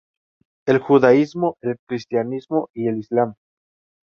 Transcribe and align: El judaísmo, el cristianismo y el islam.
El 0.65 0.79
judaísmo, 0.79 1.57
el 1.61 1.77
cristianismo 1.87 2.71
y 2.73 2.87
el 2.87 2.97
islam. 2.97 3.35